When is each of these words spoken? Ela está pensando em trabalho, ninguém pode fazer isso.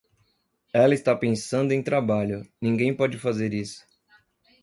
Ela 0.73 0.95
está 0.95 1.15
pensando 1.15 1.71
em 1.73 1.83
trabalho, 1.83 2.43
ninguém 2.59 2.91
pode 2.91 3.19
fazer 3.19 3.53
isso. 3.53 3.85